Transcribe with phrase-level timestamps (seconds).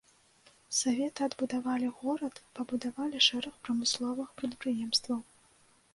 [0.77, 5.19] Саветы адбудавалі горад, пабудавалі шэраг прамысловых прадпрыемстваў.